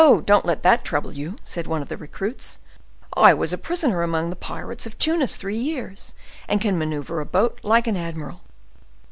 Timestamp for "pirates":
4.35-4.87